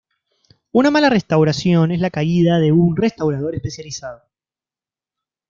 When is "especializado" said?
3.53-4.23